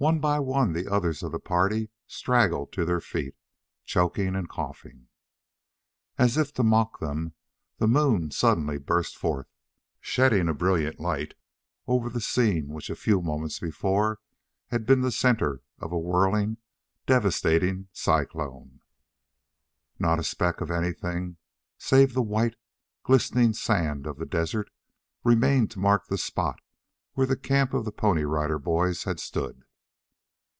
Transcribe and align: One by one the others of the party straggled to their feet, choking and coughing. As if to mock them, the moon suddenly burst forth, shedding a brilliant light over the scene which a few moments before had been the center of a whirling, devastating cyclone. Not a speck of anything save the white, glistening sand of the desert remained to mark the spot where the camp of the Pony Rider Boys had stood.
One 0.00 0.20
by 0.20 0.38
one 0.38 0.74
the 0.74 0.86
others 0.86 1.24
of 1.24 1.32
the 1.32 1.40
party 1.40 1.90
straggled 2.06 2.70
to 2.74 2.84
their 2.84 3.00
feet, 3.00 3.34
choking 3.84 4.36
and 4.36 4.48
coughing. 4.48 5.08
As 6.16 6.36
if 6.36 6.52
to 6.54 6.62
mock 6.62 7.00
them, 7.00 7.34
the 7.78 7.88
moon 7.88 8.30
suddenly 8.30 8.78
burst 8.78 9.16
forth, 9.16 9.48
shedding 10.00 10.48
a 10.48 10.54
brilliant 10.54 11.00
light 11.00 11.34
over 11.88 12.08
the 12.08 12.20
scene 12.20 12.68
which 12.68 12.90
a 12.90 12.94
few 12.94 13.20
moments 13.20 13.58
before 13.58 14.20
had 14.68 14.86
been 14.86 15.00
the 15.00 15.10
center 15.10 15.62
of 15.80 15.90
a 15.90 15.98
whirling, 15.98 16.58
devastating 17.06 17.88
cyclone. 17.92 18.78
Not 19.98 20.20
a 20.20 20.22
speck 20.22 20.60
of 20.60 20.70
anything 20.70 21.38
save 21.76 22.14
the 22.14 22.22
white, 22.22 22.54
glistening 23.02 23.52
sand 23.52 24.06
of 24.06 24.18
the 24.18 24.26
desert 24.26 24.70
remained 25.24 25.72
to 25.72 25.80
mark 25.80 26.06
the 26.06 26.18
spot 26.18 26.60
where 27.14 27.26
the 27.26 27.36
camp 27.36 27.74
of 27.74 27.84
the 27.84 27.90
Pony 27.90 28.22
Rider 28.22 28.60
Boys 28.60 29.02
had 29.02 29.18
stood. 29.18 29.64